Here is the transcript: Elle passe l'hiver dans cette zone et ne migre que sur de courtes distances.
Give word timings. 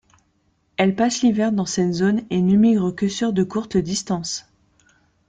Elle 0.77 0.95
passe 0.95 1.21
l'hiver 1.21 1.51
dans 1.51 1.67
cette 1.67 1.93
zone 1.93 2.23
et 2.31 2.41
ne 2.41 2.57
migre 2.57 2.89
que 2.95 3.07
sur 3.07 3.33
de 3.33 3.43
courtes 3.43 3.77
distances. 3.77 4.49